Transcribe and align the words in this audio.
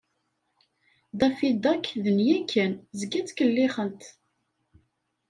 Daffy 1.19 1.49
Duck 1.63 1.85
d 2.03 2.05
nneyya 2.15 2.39
kan, 2.51 2.73
zgan 2.99 3.25
ttkellixen-t. 3.25 4.03